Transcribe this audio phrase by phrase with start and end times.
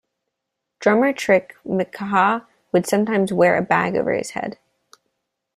[0.79, 4.57] Drummer Trick McKaha would sometimes wear a bag over his head.